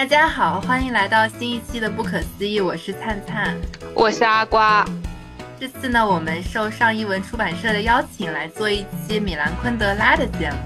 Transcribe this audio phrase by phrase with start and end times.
[0.00, 3.54] 大家好，欢迎来到新一期的《不可思议》，我是灿灿，
[3.94, 4.82] 我是阿瓜。
[5.58, 10.56] 这次呢，我们受上译文出版社的邀请来做一期米兰昆德拉的节目。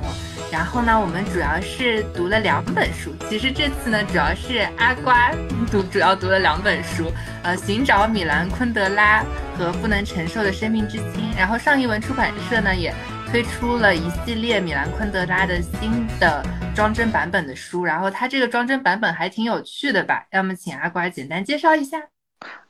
[0.53, 3.13] 然后呢，我们主要是读了两本书。
[3.29, 5.33] 其实这次呢，主要是阿瓜
[5.69, 7.11] 读，主要读了两本书，
[7.43, 9.25] 呃，寻找米兰昆德拉
[9.59, 11.29] 和不能承受的生命之轻。
[11.37, 12.95] 然后上译文出版社呢，也
[13.35, 16.41] 推出了一系列米兰昆德拉的新的。
[16.73, 20.25] 装帧版本的书，然后它这个装帧版本还挺有趣的吧？
[20.31, 22.01] 要么请阿瓜简单介绍一下。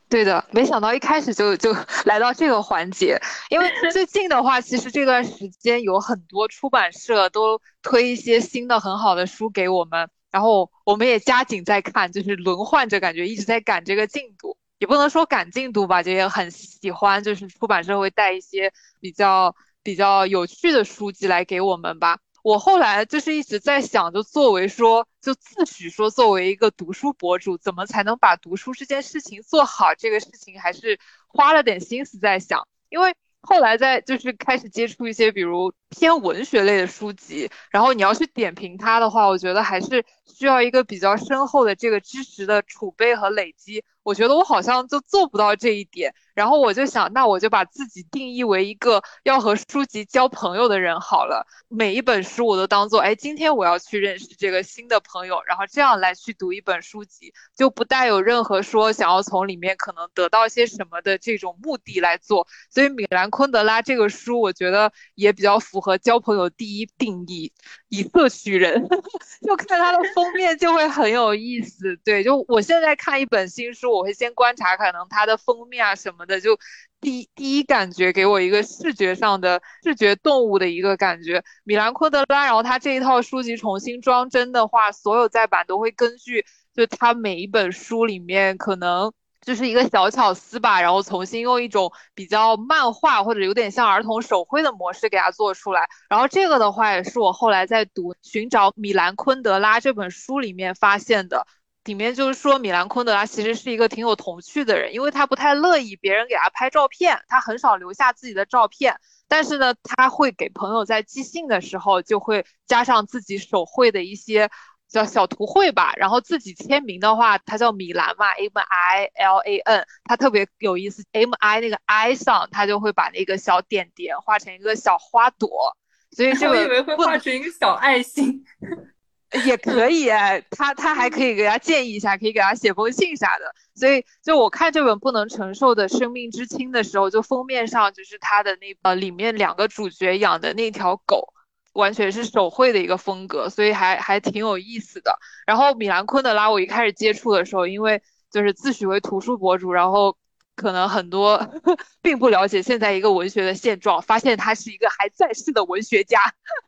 [0.09, 22.19] 对的，没想到一开始就就来到这个环节，因为最近的话，其实这段时间有很多出版社都推一些新的很好的书给我们，然后我们也加紧在看，就是轮换着感觉一直在赶这个进度，也不能说赶进度吧，就也很喜欢，就是出版社会带一些比较比较有趣的书籍来给我们吧。
[22.43, 29.95] 我后来就是一直在想，就作为说，就自诩说作为一个读书博主，怎么才能把读书这件事情做好？
[29.95, 43.85] 这个事情还是花了点心思在想，因为后来在就是开始接触一些比如偏文学类的书籍，然后你要去点评它的话，我觉得还是需要一个比较深厚的这个知识的储备和累积。
[44.03, 46.15] 我觉得我好像就做不到这一点。
[46.35, 51.47] 然后我就想，那我就把自己定义为一个要和书籍交朋友的人好了。
[51.69, 62.49] 每一本书我都当做，哎，今天我要去认识这个新的朋友，然后这样来去读一本书籍，就不带有任何说想要从里面可能得到些什么的这种目的来做。
[62.69, 67.53] 所以米兰昆德拉这个书，我觉得也比较符和交朋友第一定义，
[67.91, 68.83] 以色取人。
[69.47, 71.95] 就看它的封面就会很有意思。
[72.03, 76.25] 对，就我现在看一本新书，我会先观察可能它的封面啊什么。
[76.25, 76.59] 的就
[77.03, 89.13] 第第一感觉给我一个视觉上的视觉动物的一个感觉，米兰昆德拉，然后他这一套书籍重新装帧的话，所有再版都会根据就他每一本书里面可能
[89.45, 95.89] 就是一个小巧思吧，然后重新用一种比较漫画或者有点像儿童手绘的模式给它做出来。
[96.09, 101.47] 然后这个的话也是我后来在读《寻找米兰昆德拉》这本书里面发现的。
[101.85, 108.97] 里面就是说，米兰昆德拉其实是一个挺有童趣的人，因为他不太乐意别人给他拍照片，他很少留下自己的照片。
[109.29, 114.49] 但是呢，他会给朋友在寄信的时候，就会加上自己手绘的一些
[114.95, 115.93] 叫小图绘吧。
[115.97, 125.77] 然后自己签名的话，他叫米兰嘛，M I L A N，他特别有意思，M I 那个 I 上，他就会把那个小点点画成一个小花朵。
[126.13, 128.45] 所以这 个我以为会画成一个小爱心。
[129.47, 130.09] 也可以，
[130.53, 133.53] 他他还可以给他建议一下，可以给他写封信啥的。
[133.75, 141.33] 所以，就我看这本不能承受的生命之轻的时候，就封面上就是他的那呃里面两个主角养的那条狗，
[141.75, 145.17] 完全是手绘的一个风格，所以还还挺有意思的。
[145.47, 150.17] 然后米兰昆德拉，我一开始接触的时候，因为就是自诩为图书博主，然后
[150.57, 151.39] 可能很多
[152.03, 156.19] 并不了解现在一个文学的现状，发现他是一个还在世的文学家，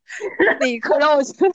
[0.60, 1.54] 那一刻让我觉得。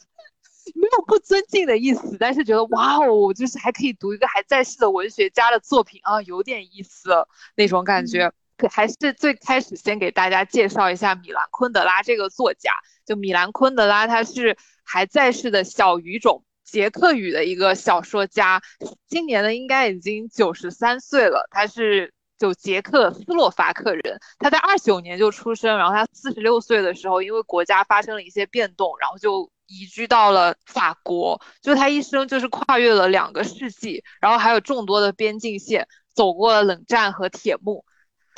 [0.76, 7.10] 没有不尊敬的意思，但是觉得哇哦，就是还可以读一个还在世的文学家的作品啊，有点意思
[7.56, 8.32] 那种感觉。
[8.68, 12.72] 还是最开始先给大家介绍一下米兰昆德拉这个作家。
[13.06, 18.62] 就米兰昆德拉，他是还在世的小语种捷克语的一个小说家，
[19.08, 21.48] 今年呢应该已经九十三岁了。
[21.52, 29.52] 他是就捷克斯洛伐克人，他在二九年就出生，然后他四十六岁的时候，因为国家发生了一些变动，然后就。
[29.74, 37.86] 移居到了法国，就他一生就是跨越了两个世纪，然后还有众多的边境线，走过了冷战和铁幕。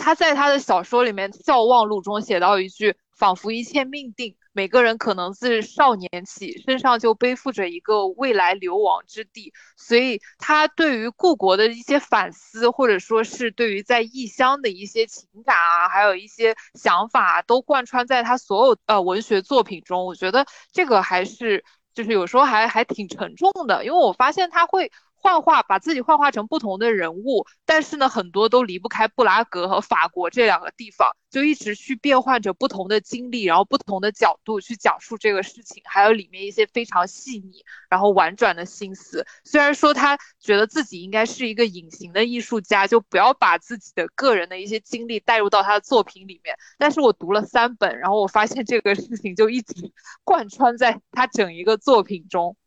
[0.04, 20.06] 他在他的小说里面《笑忘录》中写到一句：“仿佛一切命定。”每个人可能自少年起身上就背负着一个未来流亡之地，所以他对于故国的一些反思，或者说是对于在异乡的一些情感啊，还有一些想法，都贯穿在他所有呃文学作品中。
[20.06, 21.64] 我觉得这个还是
[21.94, 24.92] 就是有时候还还挺沉重的，因为我发现他会。
[25.24, 39.26] 幻化，把自己幻化成不同的人物，但是呢，很多都离不开布拉格和法国这两个地方，就一直去变换着不同的经历，然后不同的角度去讲述这个事情，还有里面一些非常细腻，然后婉转的心思。
[39.46, 49.74] 虽然说他觉得自己应该是一个隐形的艺术家，就不要把自己的个人的一些经历带入到他的作品里面，但是我读了三本，然后我发现这个事情就一直
[50.26, 52.58] 贯穿在他整一个作品中，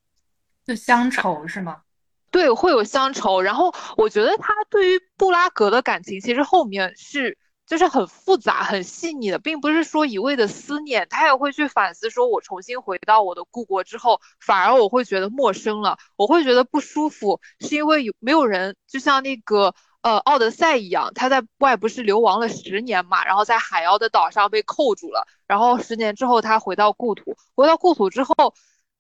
[0.65, 1.83] 就乡愁是吗？
[2.37, 3.41] 对，会有乡愁。
[3.41, 28.53] 然后我觉得他对于布拉格的感情，其实后面是就是很复杂、很细腻的，并不是说一味的思念，他也会去反思，说我重新回到我的故国之后，反而我会觉得陌生了，我会觉得不舒服，是因为有没有人，就像那个呃奥德赛一样，他在外不是流亡了十年嘛，然后在海妖的岛上被扣住了，然后十年之后他回到故土，回到故土之后，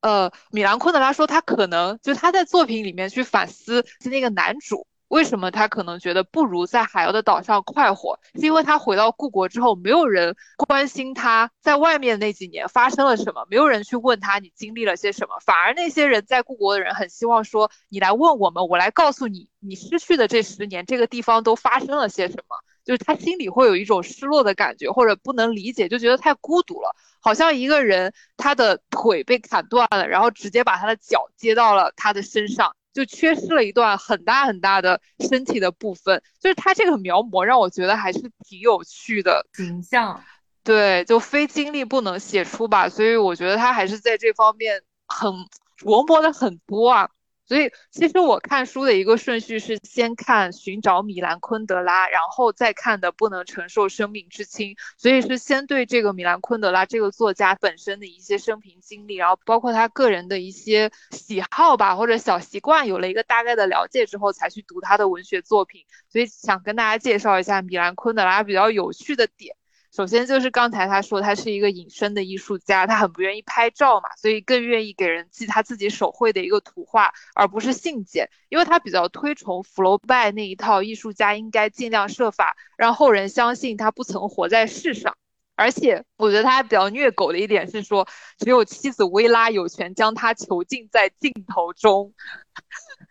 [0.06, 4.86] 呃，米兰昆德拉说他可能就他在作品里面去反思那个男主。
[5.08, 8.16] 为什么他可能觉得不如在海妖的岛上快活？
[8.36, 22.56] 是因为他回到故国之后，没有人关心他在外面那几年发生了什么，没有人去问他你经历了些什么，反而那些人在故国的人很希望说你来问我们，我来告诉你，你失去的这十年这个地方都发生了些什么。
[22.84, 32.74] 就是他心里会有一种失落的感觉，或者不能理解，就觉得太孤独了，好像一个人他的腿被砍断了，然后直接把他的脚接到了他的身上。
[32.92, 40.24] 就缺失了一段很大很大的身体的部分，就是他这个描摹让我觉得还是挺有趣的形象，
[40.64, 45.30] 对，就非经历不能写出吧，所以我觉得他还是在这方面很
[45.78, 47.06] 琢磨的很多啊。
[47.46, 54.70] 所以，其实我看书的一个顺序是先看《寻找米兰昆德拉》，然后再看的《不能承受生命之轻》。
[54.98, 65.84] 所以是先对这个米兰昆德拉这个作家本身的一些生平经历，然后包括他个人的一些喜好吧，或者小习惯，有了一个大概的了解之后，才去读他的文学作品。
[66.10, 69.54] 所以想跟大家介绍一下米兰昆德拉比较有趣的点。
[69.96, 85.16] 首先就是刚才他说他是一个隐身的艺术家，他很不愿意拍照嘛，所以更愿意给人寄他自己手绘的一个图画，而不是信件，因为他比较推崇福楼拜那一套，艺术家应该尽量设法让后人相信他不曾活在世上。
[85.54, 88.06] 而且我觉得他还比较虐狗的一点是说，
[88.36, 92.12] 只有妻子薇拉有权将他囚禁在镜头中。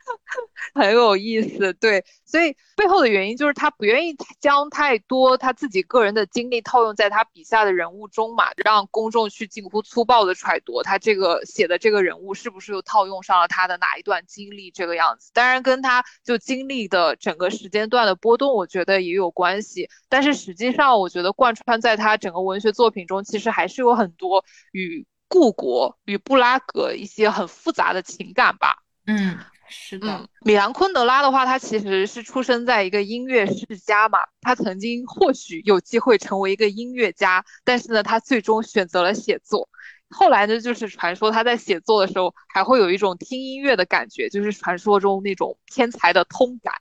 [0.73, 15.31] 很有意思，对，所以背后的原因就是他不愿意将太多他自己个人的经历套用在他笔下的人物中嘛，让公众去近乎粗暴的揣度他这个写的这个人物是不是又套用上了他的哪一段经历这个样子。
[15.33, 19.89] 当然跟他就经历的整个时间段的波动，我觉得也有关系。
[20.09, 28.77] 但是实际上，我觉得贯穿在他整个文学作品中，其实还是有很多与故国与布拉格一些很复杂的情感吧。
[29.07, 29.37] 嗯。
[29.67, 39.67] 是的，米兰昆德拉的话，他其实是出生在一个音乐世家嘛，他曾经或许有机会成为一个音乐家，但是呢，他最终选择了写作。
[40.09, 46.73] 后来呢，就是传说他在写作的时候还会有一种听音乐的感觉，就是传说中那种天才的通感。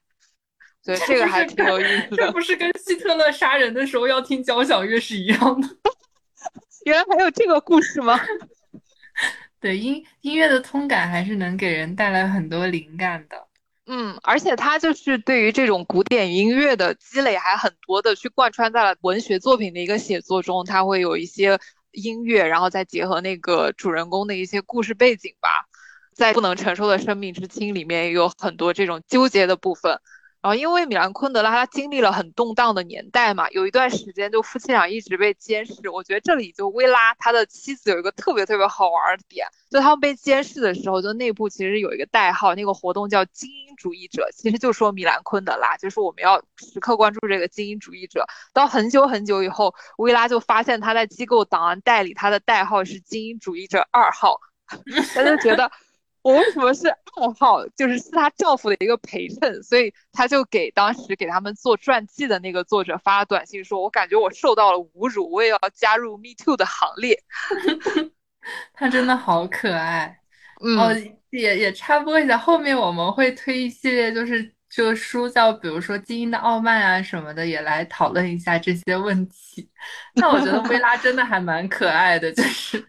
[0.82, 2.16] 所以这个还挺有意思的。
[2.18, 5.68] 这不是跟希特勒杀人的时候要听交响乐是一样的？
[6.84, 8.20] 原来还有这个故事吗？
[9.64, 13.48] 对音音乐的通感还是能给人带来很多灵感的，
[13.86, 21.58] 嗯，而且他就是对于这种古典音乐的积累还很多的，去贯穿在了文学作品的一个写作中，他会有一些
[21.92, 25.48] 音乐，然后再结合那个主人公的一些故事背景吧，
[26.12, 29.98] 在不能承受的生命之轻里面也有很多这种纠结的部分。
[30.44, 35.88] 然后，因为米兰昆德拉他经历了很动荡的年代嘛，有一段时间就夫妻俩一直被监视。
[35.88, 48.26] 我觉得这里就薇拉他的妻子有一个特别特别好玩的点，就他们被监视的时候，就内部其实有一个代号，那个活动叫精英主义者，其实就说米兰昆德拉，就是我们要时刻关注这个精英主义者。
[48.52, 54.38] 到很久很久以后，薇拉就发现他在机构档案袋里，他的代号是精英主义者二号，
[55.14, 55.72] 他就觉得。
[56.24, 57.64] 我为什么是二号？
[57.76, 67.22] 就是是她丈夫的一个陪衬，所以她就给当时给他们做传记的那个作者发了短信，说：“我感觉我受到了侮辱，我也要加入 Me Too 的行列。
[68.72, 70.18] ”她真的好可爱。
[70.60, 70.90] 哦，
[71.28, 79.68] 也也插播一下，后面我们会推一系列，就是就书叫，比如说《精英的傲慢》啊什么的，也来讨论一下这些问题。
[80.16, 82.82] 那我觉得薇拉真的还蛮可爱的，就是。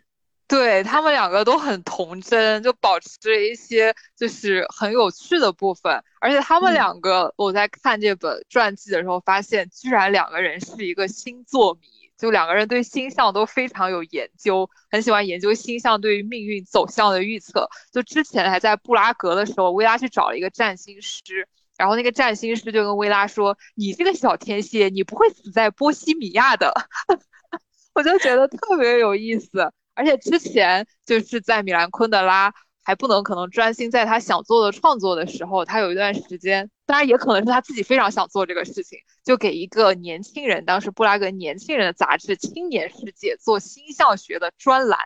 [0.47, 6.03] 对他们两个都很童真，就保持着一些就是很有趣的部分。
[6.21, 11.87] 而且他们两个，我在看这本传记的时候，发现居然两个人是一个星座迷，
[12.17, 17.67] 就两个人对星象都非常有研究，很喜欢研究星象对于命运走向的预测。
[17.91, 26.71] 就之前还在布拉格的时候，薇拉去找了一个占星师，然后那个占星师就跟薇拉说：“你这个小天蝎，你不会死在波西米亚的。
[27.95, 29.71] ”我就觉得特别有意思。
[29.95, 44.99] 而且之前就是在米兰昆德拉还不能可能专心在他想做的创作的时候，他有一段时间，当然也可能是他自己非常想做这个事情，就给一个年轻人，当时布拉格年轻人的杂志《青年世界》做星象学的专栏，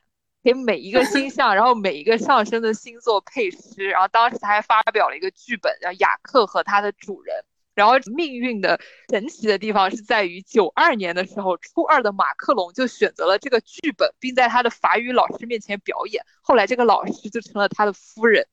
[0.43, 7.35] 给每一个星象，然后每一个上升的星座配诗，然后当时他还发表了一个剧本叫《雅克和他的主人》。
[7.79, 8.77] 然后命运的
[9.09, 16.21] 神奇的地方是在于，九二年的时候，初二的马克龙就选择了这个剧本，并在他的法语老师面前表演。
[16.41, 18.45] 后来这个老师就成了他的夫人。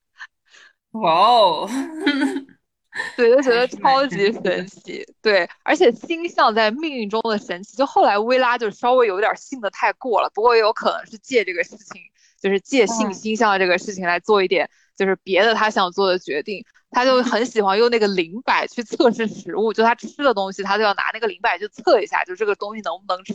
[0.92, 1.68] 哇哦！
[3.16, 5.04] 对，就觉得超级神奇。
[5.20, 10.30] 对，而且星象在命运中的神奇，就后来薇拉就稍微有点信的太过了。
[10.32, 12.00] 不过也有可能是借这个事情，
[12.40, 16.64] 就是借信星象这个事情来做一点，就是别的他想做的决定。
[16.90, 23.34] 他就很喜欢用那个灵摆去测试食物，就他吃的东西，他就要拿那个灵摆去测一下，就这个东西能不能吃，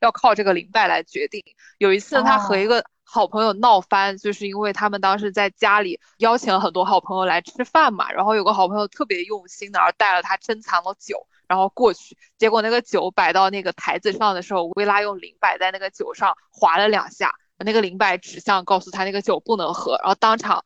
[0.00, 1.42] 要靠这个灵摆来决定。
[1.78, 2.84] 有一次他和一个。
[3.12, 20.64] 好朋友闹翻，就是因为他们当时在家里邀请了很多好朋友来吃饭嘛，然后有个好朋友特别用心的，而带了他珍藏的酒，然后过去，结果那个酒摆到那个台子上的时候，薇拉用灵摆在那个酒上划了两下，那个灵摆指向告诉他那个酒不能喝，然后当场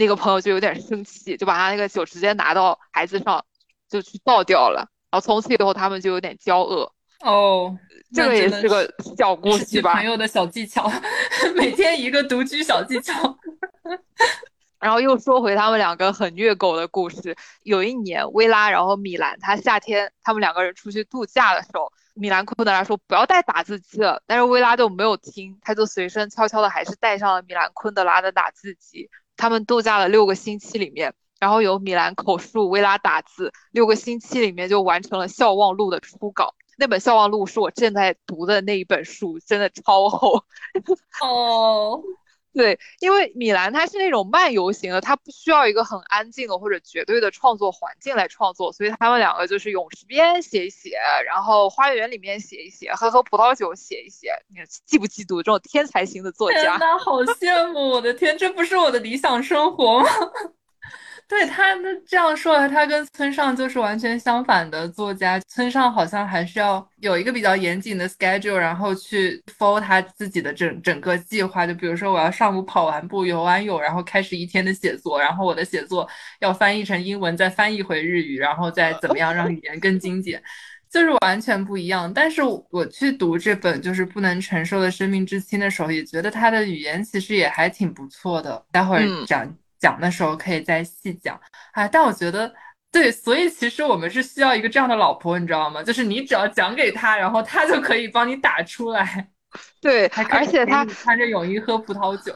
[0.00, 3.44] 那个朋友就有点生气，就把他那个酒直接拿到孩子上
[3.86, 4.78] 就去倒掉了，
[5.10, 6.90] 然后从此以后他们就有点交恶。
[7.20, 7.76] 哦，
[8.14, 9.92] 这个也是个小故事吧？
[9.96, 10.90] 朋友的小技巧，
[11.54, 13.12] 每天一个独居小技巧。
[14.78, 17.36] 然后又说回他们两个很虐狗的故事。
[17.64, 29.10] 有一年，薇拉然后米兰，他夏天他们两个人出去度假的时候，米兰昆德拉说不要带打字机了，但是薇拉就没有听，他就随身悄悄的还是带上了米兰昆德拉的打字机。
[29.40, 36.54] 他们度假了六个星期里面，然后由米兰口述，维拉打字，六个星期里面就完成了《笑忘录》的初稿。
[36.76, 40.44] 那本《笑忘录》是我正在读的那一本书，真的超厚。
[41.24, 42.02] 哦，
[42.52, 54.32] 对，因为米兰他是那种漫游型的，他不需要一个很安静的或者绝对的创作环境来创作，所以他们两个就是泳池边写一写，然后花园里面写一写，喝喝葡萄酒写一写。
[54.48, 56.60] 你嫉不嫉妒这种天才型的作家？
[56.60, 57.90] 天呐，好羡慕！
[57.90, 60.06] 我的天，这不是我的理想生活吗？
[61.30, 65.38] 对他那这样说来，他跟村上就是完全相反的作家。
[65.46, 71.64] 村上好像还是要有一个比较严谨的 schedule，然后去 follow 他自己的整整个计划。
[71.64, 76.06] 就比如说，我要上午跑完步、游完泳，然后开始一天的写作，然后我的写作
[76.40, 80.42] 要翻译成英文，再翻译回日语，然后再怎么样让语言更精简，
[80.90, 82.12] 就是完全不一样。
[82.12, 88.60] 但是我去读这本就是不能承受的生命之轻的时候，也觉得他的语言其实也还挺不错的。
[88.72, 89.48] 待会儿讲。
[89.80, 91.40] 讲的时候可以再细讲，
[91.72, 92.52] 哎，但我觉得
[92.92, 95.82] 对，所以其实我们是需要一个这样的老婆，你知道吗？
[95.82, 99.28] 就是你只要讲给他，然后他就可以帮你打出来，
[99.80, 102.32] 对，而且他穿着泳衣喝葡萄酒。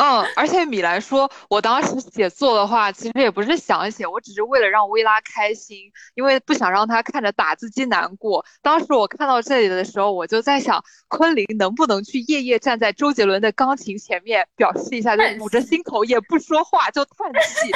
[0.00, 8.42] 嗯，而且米兰说，我当时写作的话，其实也不是想写，我只是为了让薇拉开心，因为不想让她看着打字机难过。
[8.62, 17.70] 当时我看到这里的时候，我就在想，昆凌能不能去夜夜站在周杰伦的钢琴前面，表示一下，就捂着心口也不说话，就叹气，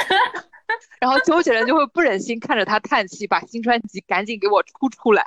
[0.99, 5.23] 然后周杰伦就会不忍心看着他叹气，把新专辑赶紧给我出出来。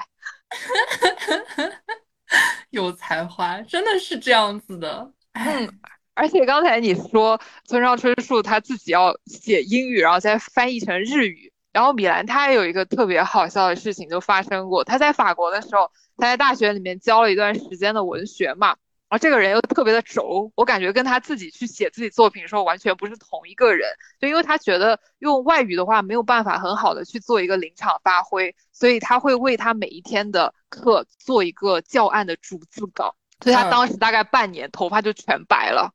[2.70, 5.12] 有才华，真的是这样子的。
[5.34, 5.78] 嗯。
[6.18, 11.52] 而且刚才你说村上春树他自己要写英语，然后再翻译成日语。
[11.72, 14.82] 然后米兰他也有一个特别好笑的事情就发生过。
[14.82, 18.68] 他在法国的时候，他在大学里面教了一段时间的文学嘛。
[19.08, 23.88] 然后这个人又特别的轴，我感觉跟他自己去写自己作品的时候完全不是同一个人。
[24.20, 33.14] 就因为他觉得用外语的话没有办法很好的去做一个临场发挥，所以他会为他每一天的课做一个教案的逐字稿。
[33.40, 35.94] 所以他当时大概半年头发就全白了。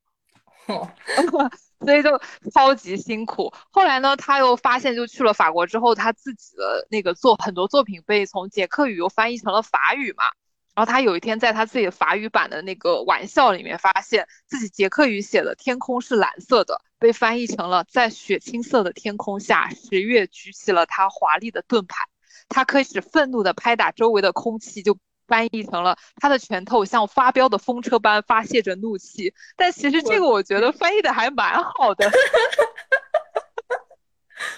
[0.67, 0.89] 哦
[1.83, 2.17] 所以就
[2.53, 3.51] 超级辛苦。
[3.69, 10.23] 后来呢，他又发现，就去了法国之后，他自己的那个作很多作品被从捷克语又翻译成了法语嘛。
[10.75, 22.05] 然后他有一天在他自己的法语版的那个玩笑里面，发现自己捷克语写的“天空是蓝色的”被翻译成了“在雪青色的天空下，十月举起了他华丽的盾牌”。
[22.49, 24.97] 他开始愤怒地拍打周围的空气，就。
[25.27, 32.09] 翻译成了他的拳头像发飙的风车般发泄着怒气，但其实这个我觉得翻译的还蛮好的。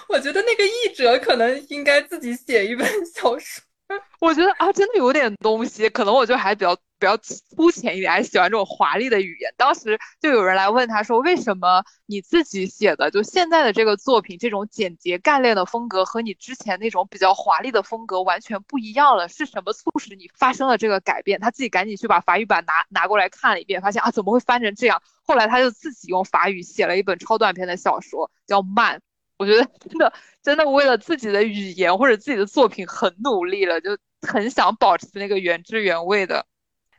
[0.10, 3.64] 我觉得那个译者可能应该自己写一本小说。
[4.20, 9.54] 我觉得啊，真的有点东西，可能我就还比较比较粗浅一点，还喜欢这种华丽的语言。
[9.58, 19.28] 当时就有人来问他说：“为什么你自己写的就现在的这个作品，这种简洁干练的风格和你之前那种比较华丽的风格完全不一样了？
[19.30, 25.02] 是什么促使你发生了这个改变？”他自己赶紧去把法语版拿拿过来看了一遍，发现啊，怎么会翻成这样？
[25.24, 28.98] 后来他就自己用法语写了一本超短篇的小说，叫《慢》。
[29.38, 36.46] 我觉得真的真的为了自己的语言或者自己的作品很努力了，就很想保持那个原汁原味的。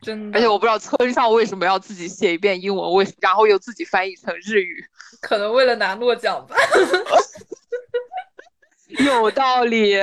[0.01, 4.85] 真的，而且我不知道村上为什么要自己写一遍英文，为然后又自己翻译成日语，
[5.21, 6.55] 可能为了拿诺奖吧。
[9.03, 9.95] 有道理。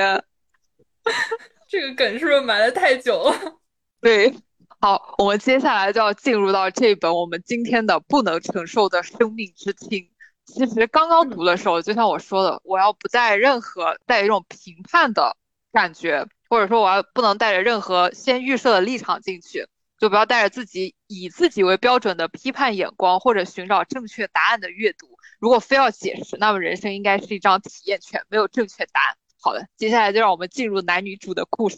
[1.67, 3.59] 这个梗是不是埋的太久了？
[4.01, 4.33] 对，
[4.79, 10.09] 好，我们接下来就要进入到这本我们今天的不能承受的生命之轻。
[10.45, 15.35] 其实刚刚读的时候，就像我说的，我要不带任何带一种评判的
[15.71, 19.67] 感觉，或者说我要不能带着任何先预设的立场进去，
[19.99, 25.17] 就不要带着自己以自己为标准的批判眼光或者寻找正确答案的阅读。
[25.39, 29.17] 如果非要解释，那么人生应该是一张体验券，没有正确答案。
[29.41, 31.77] 好的，接下来就让我们进入男女主的故事。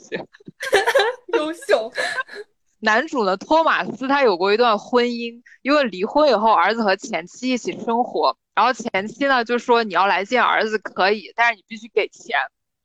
[1.34, 1.92] 优秀。
[2.80, 8.38] 男主呢，托马斯他有过一段婚姻，因为离婚以后，儿子和前妻一起生活。
[8.58, 12.36] 然后前妻呢就说你要来见儿子可以，但是你必须给钱。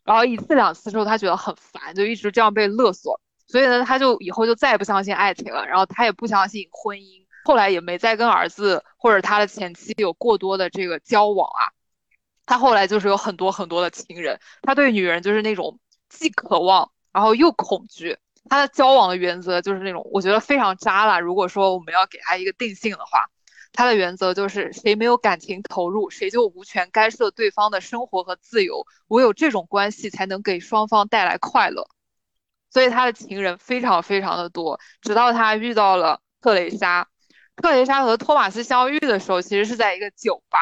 [0.04, 3.18] 然后一次两次之后，他觉得很烦，就一直这样被勒索。
[3.46, 5.66] 所以呢，他就以后就再也不相信爱情了。
[5.66, 11.72] 然后他也不相信婚姻，后来也没再跟儿子或者他的前妻有过多的这个交往啊。
[12.44, 15.78] 他后来就是有很多很多的情人，他对女人就是那种
[16.10, 18.18] 既渴望然后又恐惧。
[18.50, 21.18] 他的交往的原则就是那种，我觉得非常渣了。
[21.18, 23.24] 如果说我们要给他一个定性的话，
[23.72, 28.86] 他的原则就是谁没有感情投入，谁就无权干涉对方的生活和自由。
[29.08, 31.88] 唯有这种关系才能给双方带来快乐。
[32.70, 37.08] 所以他的情人非常非常的多，直到他遇到了特蕾莎。
[37.56, 40.58] 特蕾莎和托马斯相遇的时候，其实是在一个酒吧。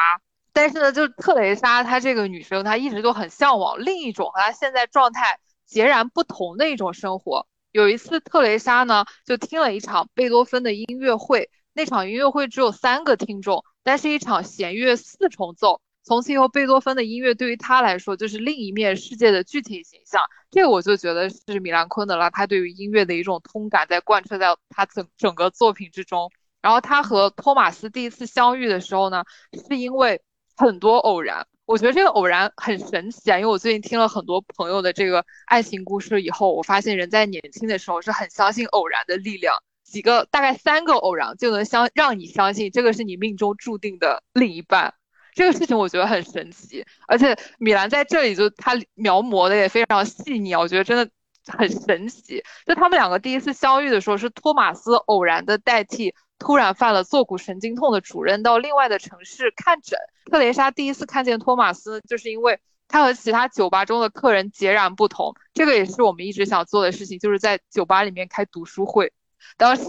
[0.53, 7.47] 但是呢，就是特蕾莎她这个女生，她一直都很向往另一种和她现在状态截然不同的一种生活。
[7.71, 11.49] 有一次，特蕾莎呢就听了一场贝多芬的音乐会。
[11.73, 15.81] 那场音乐会只有三个听众，但是一场弦乐四重奏。
[16.03, 20.21] 从此以后，贝多芬的音乐对于他来说就是另一面世界的具体形象。
[20.49, 26.31] 这个我就觉得是米兰昆德拉他对于音乐的一种通感在贯彻在他整整个作品之中。
[26.59, 29.23] 然后他和托马斯第一次相遇的时候呢，
[29.67, 30.21] 是因为
[30.57, 31.47] 很多偶然。
[31.65, 39.55] 我觉得这个偶然很神奇啊，因为我最近听了很多朋友的这个爱情故事以后，我发现人在年轻的时候是很相信偶然的力量。
[39.91, 44.93] 几个大概三个偶然就能相让你相信这个是你命中注定的另一半，
[45.33, 46.85] 这个事情我觉得很神奇。
[47.09, 51.11] 而且米兰在这里就他描摹的也非常细腻，我觉得真的
[51.45, 52.41] 很神奇。
[52.65, 59.99] 就他们两个第一次相遇的时候，是托马斯偶然的代替突然犯了坐骨神经痛的主任到另外的城市看诊。
[60.31, 65.33] 特蕾莎第一次看见托马斯，就是因为他和其他酒吧中的客人截然不同。
[65.53, 69.11] 这个也是我们一直想做的事情，就是在酒吧里面开读书会。
[69.57, 69.83] 当时，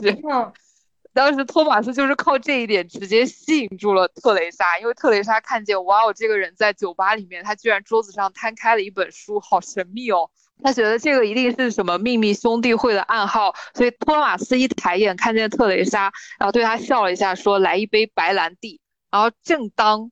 [1.13, 10.31] 当时托马斯就是靠这一点直接吸引住了特蕾莎，因为特蕾莎看见，哇哦，这个人在酒吧里面，他居然桌子上摊开了一本书，好神秘哦。
[10.63, 18.81] 他觉得这个一定是什么秘密兄弟会的暗号，所以托马斯一抬眼看见特蕾莎，然后对他笑了一下，说来一杯白兰地。
[19.11, 20.11] 然后正当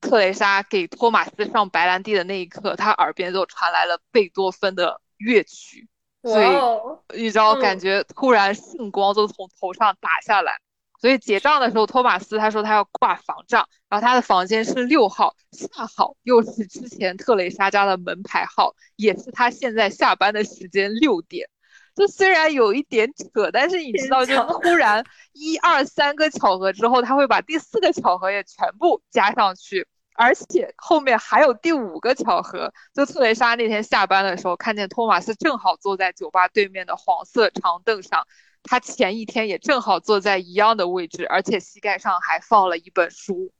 [0.00, 5.88] 特蕾莎给托马斯上白兰地的那一刻，他耳边就传来了贝多芬的乐曲。
[6.22, 10.56] 所以你知道，感觉突然圣光都从头上打下来。
[11.00, 21.48] 所以结账的时候，托马斯他说他要挂房账，然后他的房间是六号，恰好又是之前特蕾莎家的门牌号，也是他现在下班的时间六点。
[21.96, 29.88] 这虽然有一点扯，但是你知道，就突然一二三个巧合之后，他会把第四个巧合也全部加上去。
[30.14, 38.26] 而且后面还有第五个巧合，就特蕾莎那天下班的时候，看见托马斯正好坐在酒吧对面的黄色长凳上，
[38.62, 43.52] 他前一天也正好坐在一样的位置，而且膝盖上还放了一本书。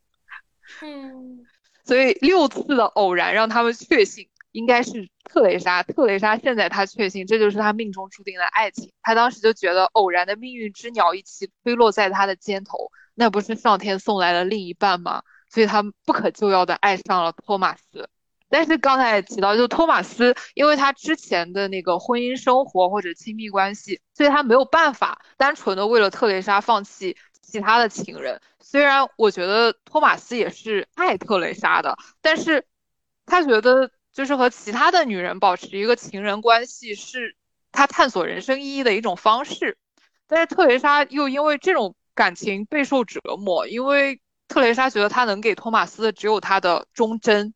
[0.82, 1.44] 嗯，
[1.84, 5.82] 所以六次的偶然让他们确信应该是特蕾莎。
[5.82, 8.92] 特蕾莎现在他确信这就是他命中注定的爱情。
[9.02, 15.22] 他当时就觉得偶然的命运之鸟一起飞落在他的肩头，那不是上天送来的另一半吗？
[15.52, 18.08] 所以他不可救药的爱上了托马斯，
[18.48, 28.40] 但是刚才也提到，就托马斯，因为他之前的那个婚姻生活或者亲密关系，所以他没有办法单纯的为了特蕾莎放弃其他的情人。
[28.60, 32.64] 虽然我觉得托马斯也是爱特蕾莎的，但是
[33.26, 37.36] 他觉得就是和其他的女人保持一个情人关系是
[37.72, 39.76] 他探索人生意义的一种方式。
[40.26, 44.18] 但是特蕾莎又因为这种感情备受折磨，因为。
[44.52, 47.54] 特蕾莎觉得她能给托马斯的只有她的忠贞，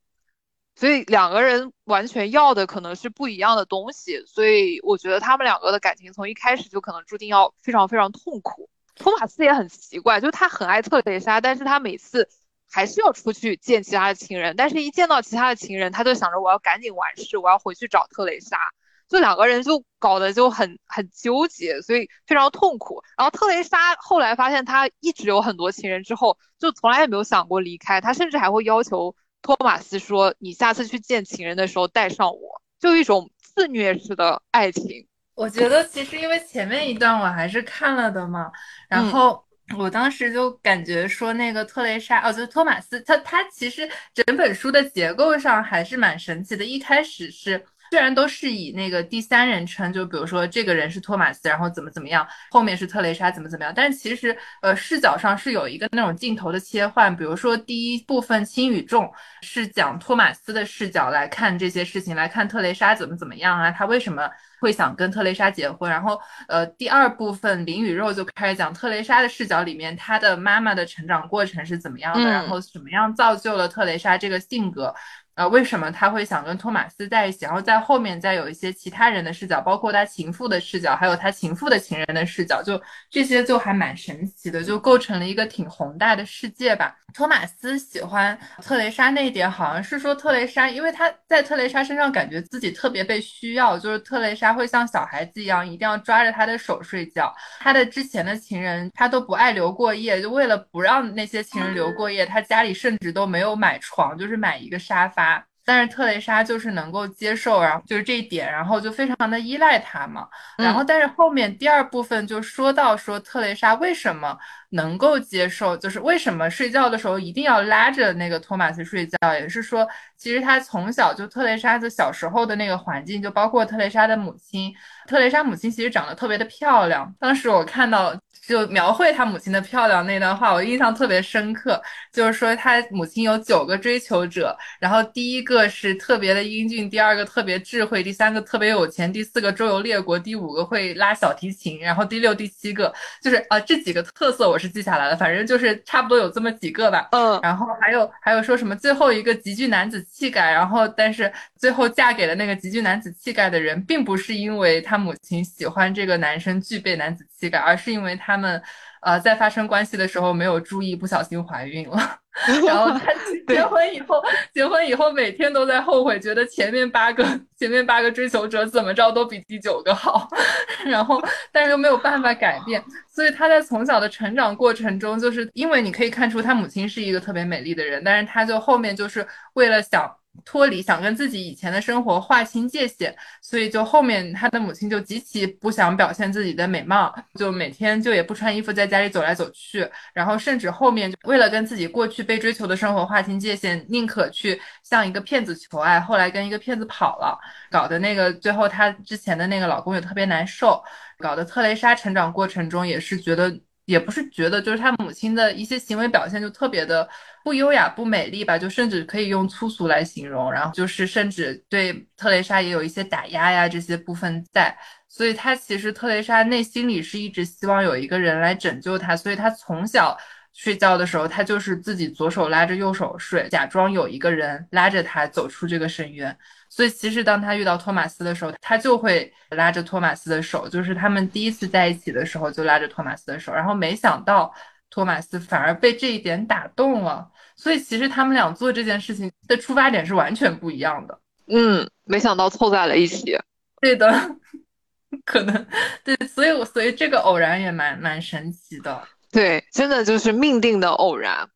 [0.75, 8.69] 所以两个人完全要的可能是不一样的东西，所以我觉得他们两个的感情从一开始就可能注定要非常非常痛苦。
[8.95, 12.29] 托马斯也很奇怪，就他很爱特蕾莎，但是他每次
[12.71, 18.59] 还是要出去见其他的情人，但是一见到其他的情人，他就想着我要赶紧完事，我要回去找特蕾莎。
[19.09, 23.01] 就两个人就搞得就很很纠结，所以非常痛苦。
[23.17, 28.01] 然后特蕾莎后来发现他一直有很多情人之后，就从来也没有想过离开。
[28.01, 35.07] 他甚至还会要求托马斯说：“你下次去见情人的时候带上我。”就一种自虐式的爱情。
[35.35, 38.51] 我觉得其实因为前面一段我还是看了的嘛，
[38.89, 39.43] 然后
[39.79, 47.65] 我当时就感觉说那个特蕾莎，哦，就托马斯，他他其实整本书的结构上还是蛮神奇的，一开始是。
[47.91, 59.11] 虽然都是以那个第三人称，就比如说这个人是托马斯，然后怎么怎么样，后面是特蕾莎怎么怎么样，但是其实呃视角上是有一个那种镜头的切换，比如说第一部分轻与重
[59.43, 64.29] 是讲托马斯的视角来看这些事情，来看特蕾莎怎么怎么样啊，他为什么
[64.61, 74.95] 会想跟特蕾莎结婚，然后呃第二部分灵与肉就开始讲特蕾莎的视角里面，她的妈妈的成长过程是怎么样的，然后怎么样造就了特蕾莎这个性格。
[75.37, 77.45] 呃，为什么他会想跟托马斯在一起？
[77.45, 86.97] 然后在后面再有一些其他人的视角，包括他情妇的视角，还有他情妇的情人的视角，就这些就还蛮神奇的，就构成了一个挺宏大的世界吧。
[87.13, 97.35] 托马斯喜欢特蕾莎那一点，好像是说特蕾莎，因为他在特蕾莎身上感觉自己特别被需要，就是特蕾莎会像小孩子一样，一定要抓着他的手睡觉。
[97.61, 105.26] 他的之前的情人他都不爱留过夜，就为了不让那些情人留过夜，他家里甚至都没有买床，就是买一个沙发。
[105.67, 110.29] 但是特蕾莎就是能够接受，然后就是这一点，然后就非常的依赖他嘛。
[110.57, 114.39] 然后，但是后面第二部分就说到说特蕾莎为什么
[114.71, 124.73] 能够接受，就是为什么睡觉的时候一定要拉着那个托马斯睡觉，也是说其实他从小就特蕾莎的小时候的那个环境，就包括特蕾莎的母亲，
[125.09, 127.13] 特蕾莎母亲其实长得特别的漂亮。
[127.19, 128.17] 当时我看到。
[128.47, 131.83] 就描绘他母亲的漂亮那段话，我印象特别深刻。
[132.13, 147.09] 就是说他母亲有九个追求者，然后第一个是特别的英俊，第二个特别智慧，第三个特别有钱，第四个周游列国，第五个会拉小提琴，然后第六、第七个就是啊这几个特色我是记下来了，反正就是差不多有这么几个吧。
[147.11, 158.36] 嗯，然后还有还有说什么最后一个极具男子气概，然后但是最后嫁给了那个极具男子气概的人，并不是因为他母亲喜欢这个男生具备男子气概，而是因为他。
[158.37, 158.63] 他们，
[159.01, 161.97] 呃，在发生关系的时候没有注意，不小心怀孕了。
[162.67, 163.11] 然后他
[163.49, 164.23] 结婚以后，
[164.53, 167.25] 结婚以后每天都在后悔，觉得前面八个
[167.59, 170.29] 前面八个追求者怎么着都比第九个好。
[170.85, 171.19] 然后，
[171.51, 180.15] 但是又没有办法改变，所以他在从小的成长过程中，就是因为你可以看出他母亲是一个特别美丽的人，但是他就后面就是为了想。
[180.45, 197.39] 脱离想跟自己以前的生活划清界限，所以就后面他的母亲就极其不想表现自己的美貌，就每天就也不穿衣服在家里走来走去，然后甚至后面为了跟自己过去被追求的生活划清界限，宁可去向一个骗子求爱，后来跟一个骗子跑了，
[197.71, 200.83] 搞得那个最后她之前的那个老公也特别难受，
[201.19, 203.59] 搞得特蕾莎成长过程中也是觉得。
[203.87, 207.09] 也不是觉得，就是他母亲的一些行为表现就特别的
[207.43, 210.53] 不优雅、不美丽吧，就甚至可以用粗俗来形容。
[210.53, 214.77] 然后就是甚至对特蕾莎也有一些打压呀这些部分在，
[215.09, 220.17] 所以他其实特蕾莎内心里是一直希望有一个人来拯救她，所以她从小。
[220.59, 226.35] 睡觉的时候，他就是自己左手拉着右手睡，假装有一个人拉着他走出这个深渊。
[226.77, 233.51] 所以，其实当他遇到托马斯的时候，他就会拉着托马斯的手，就是他们第一次在一起的时候就拉着托马斯的手。
[233.51, 234.53] 然后，没想到
[234.91, 237.27] 托马斯反而被这一点打动了。
[237.57, 241.19] 所以，其实他们俩做这件事情的出发点是完全不一样的。
[241.47, 243.35] 嗯，没想到凑在了一起。
[243.81, 244.37] 对的，
[245.25, 245.67] 可能
[246.05, 249.03] 对，所以，我所以这个偶然也蛮蛮神奇的。
[249.33, 251.49] 对，真的就是命定的偶然。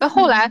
[0.00, 0.50] 那后来，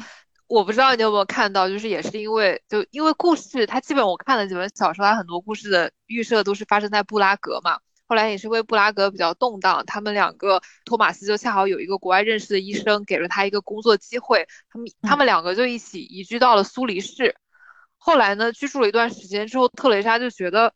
[0.53, 7.79] 我不知道你有没有看到，就是也是因为，就因为故事，它基本我看了几本小说，它很多故事的预设都是发生在布拉格嘛。
[8.05, 17.35] 后来也是因为布拉格比较动荡，他们两个托马斯就恰好有一个国外认识的医生，给了他一个工作机会，他们他们两个就一起移居到了苏黎世。
[17.97, 20.71] 后来呢，居住了一段时间之后，特蕾莎就觉得。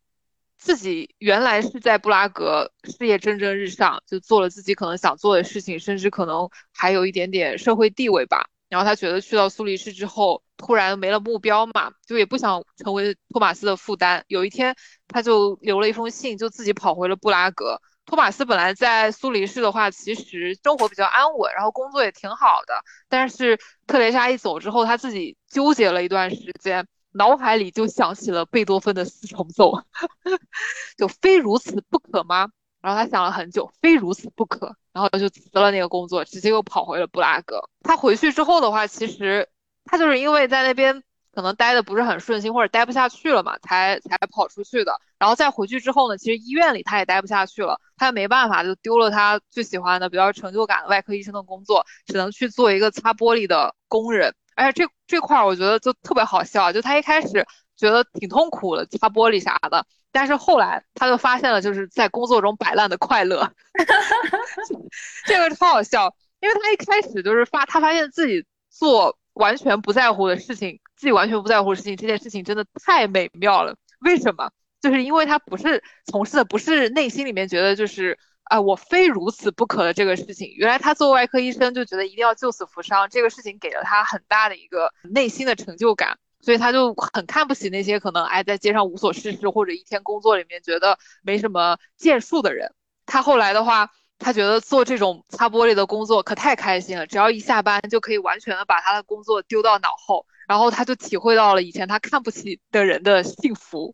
[0.58, 8.50] 自己原来是在布拉格事业蒸蒸日上，就做了自己可能想做的事情，甚至可能还有一点点社会地位吧。
[8.70, 14.24] 然后他觉得去到苏黎世之后，突然没了目标嘛，就也不想成为托马斯的负担。
[14.28, 14.76] 有一天，
[15.08, 17.80] 他就留了一封信，就自己跑回了布拉格。
[18.06, 22.74] 托马斯本来在苏黎世的话，其实生活比较安稳，然后工作也挺好的。
[23.10, 26.88] 但是特蕾莎一走之后，他自己纠结了一段时间。
[27.14, 29.72] 脑海里就想起了贝多芬的四重奏，
[30.98, 32.48] 就非如此不可吗？
[32.82, 37.62] 然后他想了很久，非如此不可，然后就辞了那个工作，直接又跑回了布拉格。
[37.82, 39.48] 他回去之后的话，其实
[39.86, 45.00] 他就是因为在那边可能待的不是很顺心，或者待不下去了嘛，才才跑出去的。
[45.20, 54.36] 然后再回去之后呢，其实医院里他也待不下去了，他也没办法，就丢了他最喜欢的、比较成就感的外科医生的工作，只能去做一个擦玻璃的工人。
[54.56, 59.86] 而且这这块儿我觉得就特别好笑，就他一开始觉得挺痛苦的，擦玻璃啥的。
[60.12, 63.52] 但是后来他就发现了，就是在工作中摆烂的快乐，
[65.26, 66.14] 这个超好笑。
[66.40, 73.76] 因为他一开始就是发，他发现自己做完全不在乎的事情，自己完全不在乎的事情，这件事情真的太美妙了。
[74.02, 74.52] 为什么？
[74.80, 80.54] 就是因为他不是从事的，不是内心里面觉得就是啊，我非如此不可的这个事情。
[80.56, 86.20] 原来他做外科医生就觉得一定要救死扶伤，这个事情给了他很大的一个内心的成就感。
[86.40, 92.72] 所以他就很看不起那些可能哎在街上无所事事或者一天工作里面觉得没什么建树的人。
[93.06, 103.94] 他后来的话，他觉得做这种擦玻璃的工作可太开心了，只要一下班就可以完全的把他的工作丢到脑后，然后他就体会到了以前他看不起的人的幸福。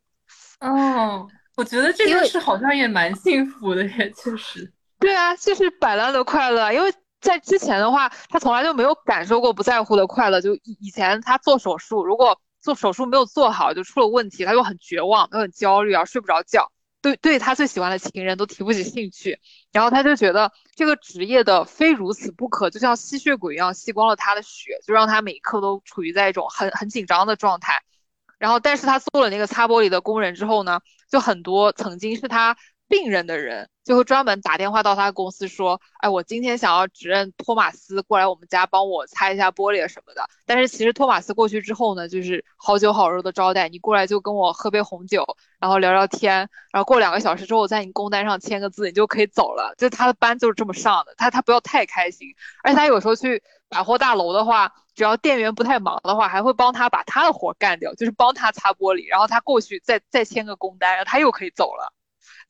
[0.59, 4.71] 哦，我觉得这件事好像也蛮幸福的耶，确实。
[4.99, 6.93] 对啊，就是摆烂的快乐，因为。
[7.23, 10.41] 在之前的话，他从来就没有感受过不在乎的快乐。
[10.41, 16.69] 就以前他做手术，如果做手术没有做好，就出了问题，他就很绝望，他很焦虑啊，睡不着觉，
[17.01, 19.39] 对对他最喜欢的情人都提不起兴趣。
[19.71, 27.81] 然后他就觉得这个职业的非如此不可，就像吸血鬼一样吸光了他的血，就让他每一刻都处于在一种很很紧张的状态。
[28.37, 32.57] 然后，但是他做了那个擦玻璃的工人之后呢，就很多曾经是他。
[32.87, 45.25] 病人的人就会专门打电话到他公司说：“哎，我今天想要指认托马斯过来我们家帮我擦一下玻璃什么的。”但是其实托马斯过去之后呢，就是好酒好肉的招待你过来，就跟我喝杯红酒，
[45.59, 49.73] 然后聊聊天，然后过两个小时之后在你工单上签个字，你就可以走了。
[49.77, 52.27] 就他的班就是这么上的，他他不要太开心。
[52.63, 61.91] 而且他有时候去百货大楼的话，只要店员不太忙的话，还会帮他把他的活干掉，就是帮他擦玻璃，然后他过去再再签个工单，然后他又可以走了。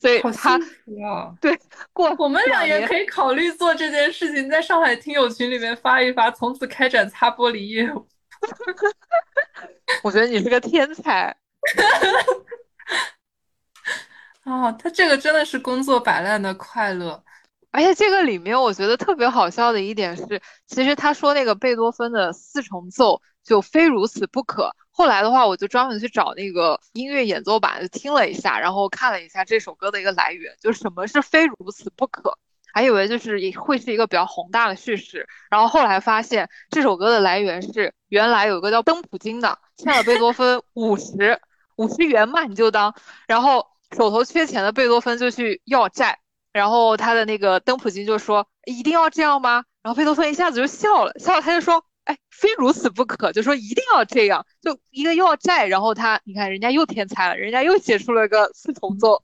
[0.00, 0.58] 所以他
[1.40, 1.56] 对
[1.92, 8.06] 过我们俩也可以考虑做这件事情，在上海听友群里面发一发，从此开展擦玻璃业务。
[10.02, 11.34] 我觉得你是个天才。
[14.44, 17.24] 哦，他这个真的是工作摆烂的快乐，
[17.70, 24.74] 而且这个里面我觉得特别好笑的一点是，其实他说那个贝多芬的四重奏就非如此不可。
[24.90, 32.38] 后来的话，我就专门去找那个音乐演奏版，听了一下，然后看了一下这首歌的一个来源，就是什么是非如此不可，
[32.72, 41.40] 还以为就是会是一个比较宏大的叙事，然后后来发现这首歌的来源是原来有个叫登普金的欠了贝多芬五十
[41.74, 42.94] 五十元嘛，你就当，
[43.26, 46.20] 然后手头缺钱的贝多芬就去要债，
[46.52, 49.64] 然后他的那个登普金就说一定要这样吗？
[49.82, 51.84] 然后贝多芬一下子就笑了，笑了他就说。
[52.04, 59.22] 哎，非如此不可，就说一定要这样，就一个要债，然后他，你看人家又天才了，人家又写出了个四重奏，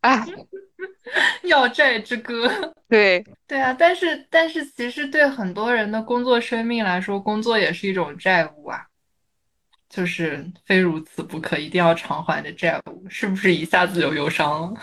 [0.00, 0.26] 哎，
[1.44, 8.86] 要债之歌，对对啊，但是但是其实对很多人的工作生命来说，工作也是一种债务啊，
[9.88, 14.80] 就是非如此不可，一定要偿还的债务，是不是一下子就忧伤了？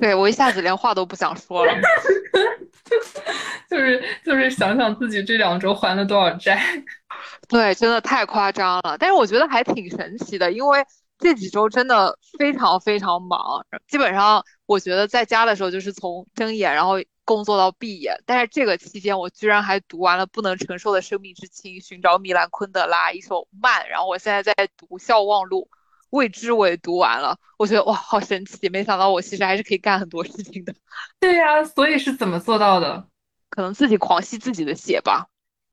[0.00, 1.72] 对我一下子连话都不想说了。
[3.68, 6.60] 就是就是想想自己这两周还了多少债，
[7.48, 8.96] 对，真的太夸张了。
[8.98, 10.84] 但是我觉得还挺神奇的，因为
[11.18, 18.16] 这几周真的非常非常忙，基本上我觉得在家的时候就是从睁眼然后工作到闭眼。
[18.24, 25.68] 但是这个期间我居然还读完了《不能承受的生命之轻》，寻找米兰昆德拉一首慢，然后我现在在读《笑忘录》，
[26.10, 27.36] 未知我也读完了。
[27.58, 28.68] 我觉得哇，好神奇！
[28.68, 30.74] 没想到我其实还是可以干很多事情的。
[31.18, 33.06] 对呀，所以是怎么做到的？
[33.50, 35.26] 可能自己狂吸自己的血吧，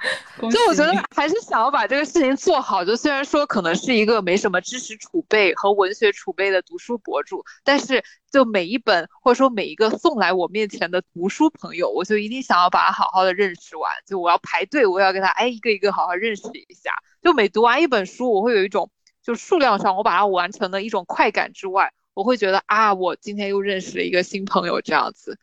[0.50, 2.84] 就我觉得还是想要把这个事情做好。
[2.84, 13.90] 就虽然说可能是一个没什么知识储备和文学储备的读书博主，但是就每一本或者说每一个送来我面前的读书朋友，我就一定想要把它好好的认识完。
[14.06, 16.92] 就我要排队，我要跟他哎一个一个好好认识一下。
[17.20, 18.90] 就每读完一本书，我会有一种
[19.22, 25.38] 就数量上我把它完成的一种快感之外，我会觉得啊，我今天又认识了一个新朋友这样子。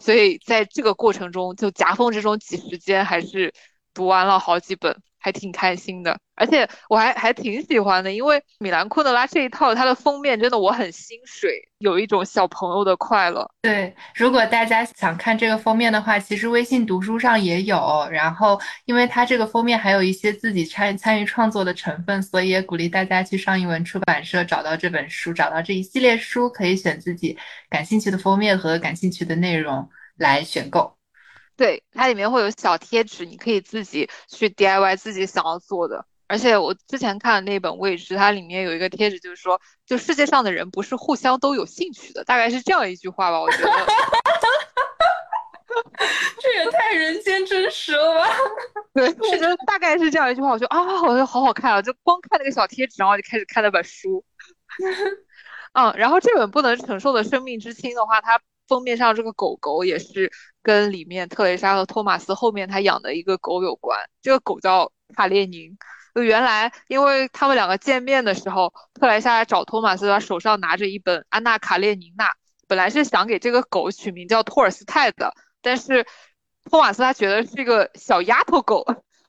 [0.00, 3.54] 所以在这个过程中，就夹缝之中挤时间，还是
[3.94, 6.18] 读完了好几本，还挺开心的。
[6.36, 13.48] 而且我还还挺喜欢的，因为米兰昆德拉这一套，它的封面真的我很心水，有一种小朋友的快乐。
[13.62, 18.08] 对，如果大家想看这个封面的话，其实微信读书上也有。
[18.10, 27.38] 然后，因为它这个封面还有一些自己参参与创作的成分，所以也鼓励大家去上译文出版社找到这本书，找到这一系列书，可以选自己
[27.70, 30.96] 感兴趣的封面和感兴趣的内容来选购。
[31.56, 36.04] 对，它里面会有小贴纸，你可以自己去 DIY 自己想要做的。
[36.26, 43.40] 而且我之前看的那本《未知》，它里面有一个贴纸，就是说，就世界上的人不是互相都有兴趣的，大概是这样一句话吧。
[43.40, 43.70] 我觉得，
[46.40, 48.26] 这也太人间真实了吧！
[48.94, 54.24] 对，我觉得大概是这样一句话，我觉得啊，我觉得好好看啊，就光看那个小贴纸，然后就开始看那本书。
[55.74, 60.32] 嗯，然后这本不能承受的生命之轻的话，它封面上这个狗狗也是
[60.64, 63.96] 跟里面特蕾莎和托马斯后面他养的一个狗有关。
[64.20, 65.78] 这个狗叫卡列宁。
[66.12, 72.30] 就原来因为他们两个见面的时候，特蕾莎来找托马斯，他手上拿着一本《安娜卡列宁娜》，
[72.66, 76.04] 本来是想给这个狗取名叫托尔斯泰的，但是
[76.68, 78.84] 托马斯他觉得是个小丫头狗，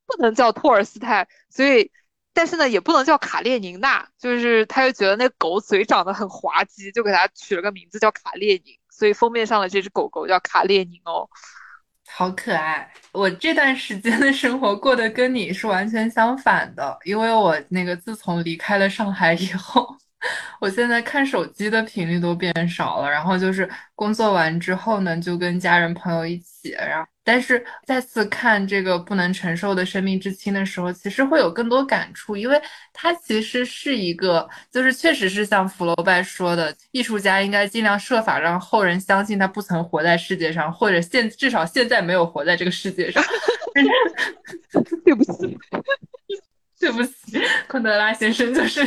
[0.08, 1.91] 不能叫托尔斯泰，所以。
[2.38, 11.27] 但是呢，也不能叫卡列宁娜，就是他又觉得那狗嘴长得很滑稽，就给它取了个名字叫卡列宁，所以封面上的这只狗狗叫卡列宁哦，
[12.08, 12.89] 好可爱。
[13.12, 19.97] 我这段时间的生活过得跟你是完全相反的，因为我那个自从离开了上海以后。
[20.60, 32.60] 我现在看手机的频率都变少了，然后就是工作完之后呢，就跟家人朋友一起，然后但是再次看这个不能承受的生命之轻的时候，其实会有更多感触，因为
[32.91, 43.23] 它其实是一个，就是确实是像福楼拜说的，艺术家应该尽量设法让后人相信他不曾活在世界上，或者现至少现在没有活在这个世界上。
[45.04, 45.58] 对不起，
[46.80, 48.82] 对不起，昆德拉先生就是。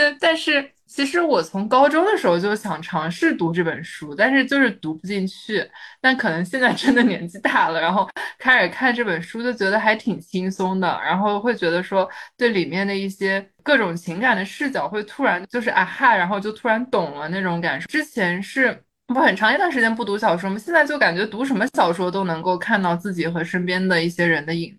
[0.00, 5.68] 但但是，其实我从高中的时候就想尝试读这本书，但是就是读不进去。
[6.00, 8.08] 但可能现在真的年纪大了，然后
[8.38, 10.88] 开始看这本书，就觉得还挺轻松的。
[11.04, 12.08] 然后会觉得说，
[12.38, 17.86] 对里面的一些各种情感的视角，会突然就是啊哈，然后就突然懂了那种感受。
[17.86, 24.76] 之前是我很长一段时间不读小说嘛，现在就感觉读什么小说都能够看到自己和身边的一些人的影。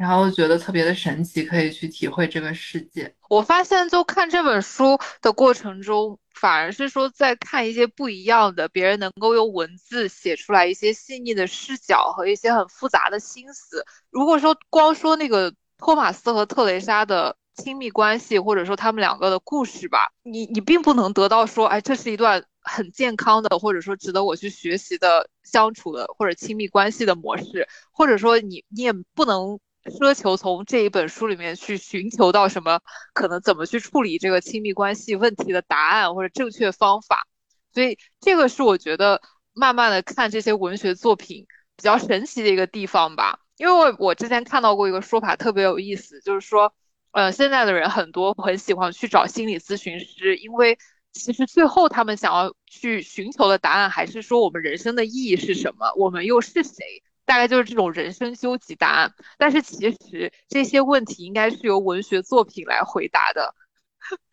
[0.00, 3.14] 然后觉得特别的神奇，可以去体会这个世界。
[3.28, 13.84] 我发现，就看这本书的过程中，反而是说在看一些不一样的，别人能够用文字写出来一些细腻的视角和一些很复杂的心思。
[14.08, 29.60] 如果说光说那个托马斯和特蕾莎的亲密关系，或者说他们两个的故事吧，你你并不能得到说，哎，这是一段很健康的，或者说值得我去学习的相处的或者亲密关系的模式，或者说你你也不能。
[29.84, 32.80] 奢求从这一本书里面去寻求到什么
[33.14, 37.26] 可能怎么去处理这个亲密关系问题的答案或者正确方法，
[37.72, 43.40] 所以这个是我觉得慢慢的看这些文学作品比较神奇的一个地方吧。
[43.56, 46.72] 因为我我之前看到过一个说法特别有意思，就是说，
[47.12, 50.78] 呃，现在的人很多很喜欢去找心理咨询师，因为
[51.12, 57.02] 其实最后他们想要去寻求的答案还是说我们人生的意义是什么，我们又是谁。
[57.30, 63.54] 大概就是这种人生究极答案，但是其实这些问题应该是由文学作品来回答的。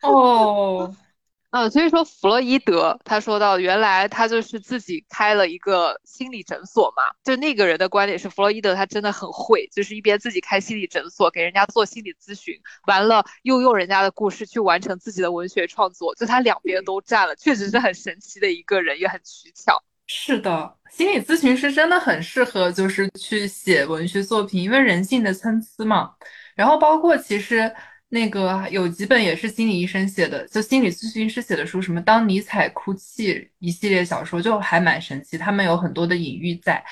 [0.01, 0.95] 哦，
[1.51, 7.03] 嗯，所以说弗洛伊德他说到，原来他就是自己开了一个心理诊所嘛。
[7.23, 19.83] 就那个人的观点是，弗洛伊德他真的很会，就是一边自己开心理诊所给人家做心理咨询，完了又用人家的故事去完成自己的文学创作，就他两边都占了，确实是很神奇的一个人，也很取巧。
[20.07, 26.11] 是的，心理咨询师真的很适合，就是去写文学作品，因为人性的参差嘛。
[26.55, 27.71] 然后包括其实
[28.09, 35.37] 那个有几本也是心理医生写的，就心理咨询师写的书，什么《当尼采哭泣》一系列小说，就还蛮神奇。
[35.37, 36.83] 他们有很多的隐喻在。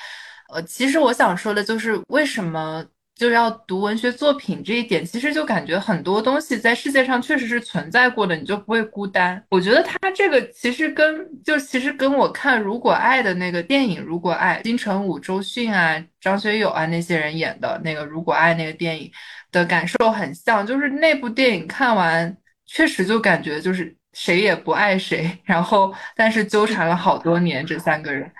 [0.52, 2.84] 呃，其实我想说的就是为什么。
[3.16, 9.42] 就要读文学作品这一点，其实就感觉很多东西在世界上确实是存在过的，你就不会孤单。
[9.48, 19.10] 我觉得他这个其实跟就其实跟我看《如果爱》的那个电影《如果爱》，金城武、周迅啊、张学友啊那些人演的那个《如果爱》那个电影
[19.50, 28.30] 的感受很像，就是那部电影看完确实就感觉就是谁也不爱谁，然后但是纠缠了好多年这三个人。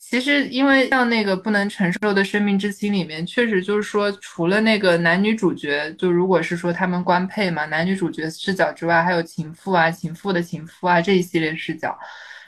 [0.00, 11.96] 其实，因为像那个不能承受的生命之轻里面，确实就是说，除了那个男女主角，就如果是说他们官配嘛，男女主角视角之外，还有情妇啊、情妇的情妇啊这一系列视角，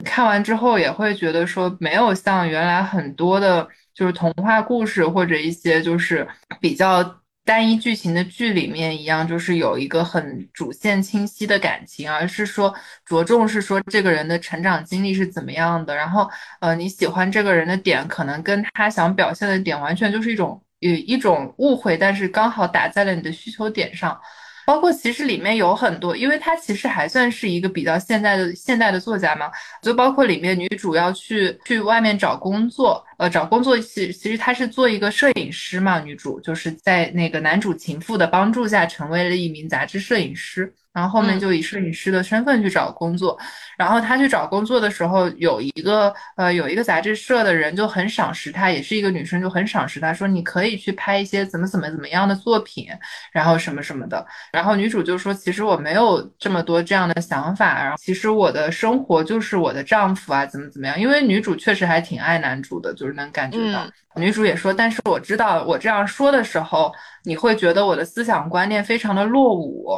[0.05, 6.27] 看完之后也会觉得说，没有像原来很多的，就是童话故事或者一些就是
[6.61, 7.22] 比较。
[7.45, 12.73] 单一剧情的剧里面一样，就是有一个很主线清晰的感情，而是说
[13.05, 15.95] 着重是说这个人的成长经历是怎么样的。
[15.95, 16.31] 然后，
[16.61, 24.21] 呃，你喜欢这个人的点，可能跟他想表现的点完全就是一种有一种误会，但是刚好打在了你的需求点上。
[24.65, 29.51] 包括其实里面有很多，因为他其实还算是一个比较现代的现代的作家嘛，
[29.83, 40.75] 就包括里面女主要去去外面找工作，呃，找工作其其实她是做一个摄影师嘛，女主就是在那个男主情妇的帮助下成为了一名杂志摄影师。
[40.93, 43.39] 然后后面就以摄影师的身份去找工作，
[43.79, 52.87] 然后他去找工作的时候，有一个呃有一个杂志社的人就很赏识他，也是一个女生就很赏识他，说你可以去拍一些怎么怎么怎么样的作品，
[53.33, 54.25] 然后什么什么的。
[54.53, 61.01] 然后女主就说，其实我没有这么多这样的想法，然后其实我的生活就是我的丈夫啊，怎么怎么样。
[61.01, 63.87] 因为女主确实还挺爱男主的，就是能感觉到。
[64.17, 66.93] 女主也说，但是我知道我这样说的时候，
[67.25, 69.89] 你会觉得我的思想观念非常的落伍。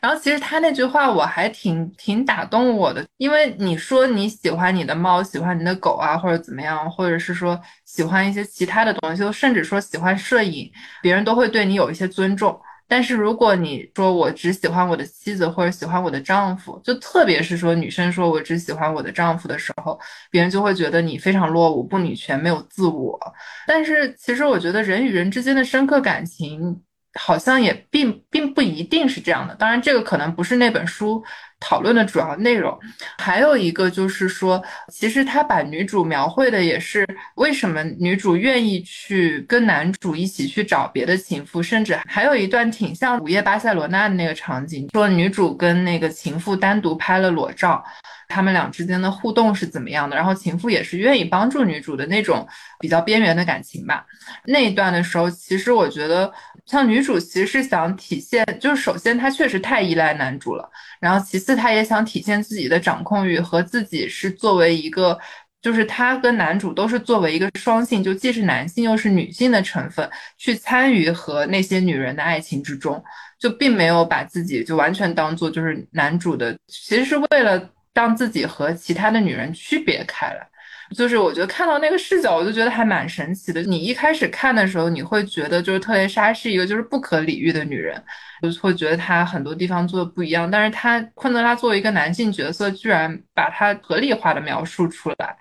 [0.00, 10.70] 然后其实他那句话我还挺挺打动我的，因为你说你喜欢你的猫，喜欢你的狗啊，或者怎么样，或者是说喜欢一些其他的东西，甚至说喜欢摄影，
[11.02, 12.58] 别人都会对你有一些尊重。
[12.88, 19.98] 但是如果你说我只喜欢我的妻子或者喜欢我的丈夫，就特别是说女生说我只喜欢我的丈夫的时候，
[20.30, 23.18] 别人就会觉得你非常落伍、不女权、没有自我。
[23.66, 26.80] 但是其实我觉得人与人之间的深刻感情。
[27.18, 31.22] 好像也并并不一定是这样的，当然这个可能不是那本书
[31.58, 32.78] 讨论的主要内容。
[33.18, 34.62] 还有一个就是说，
[34.92, 37.06] 其实他把女主描绘的也是
[37.36, 47.82] 为什么女主愿意去跟男主一起去找别的情妇，甚至还有一段挺像《午夜巴塞罗那》的那个场景，说女主跟那个情妇单独拍了裸照。
[48.28, 50.16] 他们俩之间的互动是怎么样的？
[50.16, 52.44] 然后情妇也是愿意帮助女主的那种
[52.80, 54.04] 比较边缘的感情吧。
[54.46, 56.32] 那一段的时候，其实我觉得
[56.66, 60.68] 像女主其实是想体现，就是首先她确实太依赖男主了，
[61.00, 65.18] 然后其次她也想体现自己的掌控欲和自己是作为一个，
[65.62, 73.02] 就是她跟男主都是作为一个双性，就既是男性又是女性的成分去参与和那些女人的爱情之中，
[73.38, 77.70] 就并没有把自己就完全当做就是男主的，其实是为了。
[77.96, 80.46] 让自己和其他的女人区别开来，
[80.94, 83.62] 就是我觉得看到那个视角，我就觉得还蛮神奇的。
[83.62, 88.02] 你一开始看的时候，你会觉得就是特蕾莎是一个就是不可理喻的女人，
[88.42, 90.50] 就会觉得她很多地方做的不一样。
[90.50, 95.36] 但是她昆德拉作为一个男性角色，居然把她合理化的描述出来，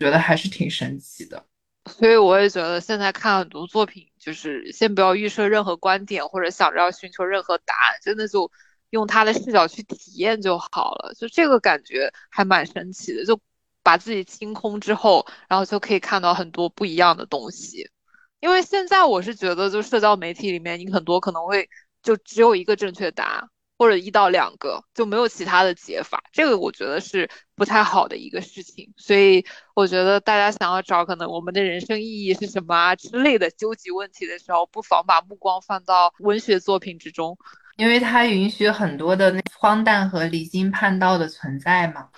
[0.00, 1.44] 觉得还是挺神奇的。
[1.86, 8.50] 所以我也觉得现在看很多作品，就是先不要预设任何观点，或者想着要寻求任何答案，真的就。
[8.90, 13.24] 用他的视角去体验就好了，就这个感觉还蛮神奇的。
[13.24, 13.38] 就
[13.86, 17.88] 把自己清空之后，然后就可以看到很多不一样的东西。
[18.40, 21.70] 因为现在我是觉得，就社交媒体里面，你很多可能会
[22.02, 26.20] 就只有一个正确答案，或者一到两个，就没有其他的解法。
[26.32, 28.92] 这个我觉得是不太好的一个事情。
[28.96, 37.38] 所以我觉得大家想要找可能我们的人生意义是什么啊之类的究极问题的时候，不妨把目光放到文学作品之中。
[37.76, 42.08] 因为它允许很多的荒诞和离经叛道的存在嘛，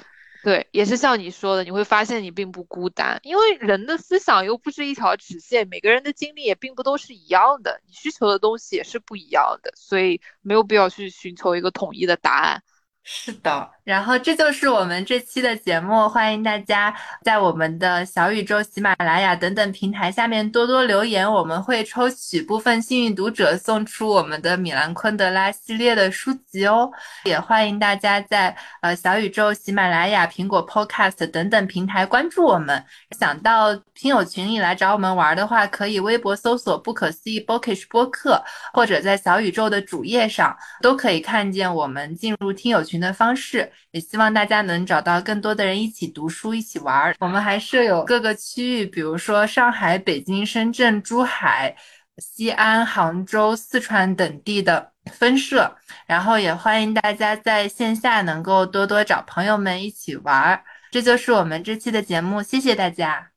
[0.41, 12.63] 对，也是像你说的，你会发现你并不孤单，因为人的思想又不是一条直线，每个人的经历也并不都是一样的，你需求的东西也是不一样的，所以没有必要去寻求一个统一的答案。
[13.11, 16.95] 是的，然后这就是我们这期的节目，欢迎大家
[17.25, 26.91] 在我们的小宇宙、喜马拉雅等等平台下面多多留言，我们会抽取部分幸运读者送出我们的米兰昆德拉系列的书籍哦。
[27.25, 32.85] 也欢迎大家在呃小宇宙、喜马拉雅、苹果 Podcast 等等平台关注我们。
[33.19, 38.45] 想到听友群里来找我们玩的话，可以微博搜索“不可思议 Bookish 播客”，
[38.75, 47.15] 或者在小宇宙的主页上都可以看见我们进入听友群的方式，也希望大家能找到更多的人一起读书、一起玩儿。
[47.21, 51.77] 我们还设有各个区域，比如说上海、北京、深圳、珠海、
[52.19, 55.77] 西安、杭州、四川等地的分社。
[56.07, 60.65] 然后也欢迎大家在线下能够多多找朋友们一起玩儿。
[60.91, 63.31] 这就是我们这期的节目，谢谢大家，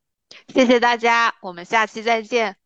[0.54, 2.61] 谢谢大家，我们下期再见。